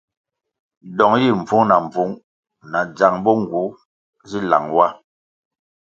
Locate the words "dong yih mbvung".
0.97-1.65